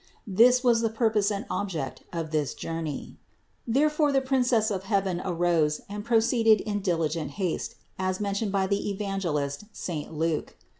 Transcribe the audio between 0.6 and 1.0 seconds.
was the